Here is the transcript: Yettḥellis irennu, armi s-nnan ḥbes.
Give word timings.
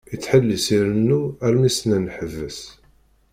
Yettḥellis 0.11 0.67
irennu, 0.77 1.21
armi 1.45 1.69
s-nnan 1.71 2.05
ḥbes. 2.15 2.59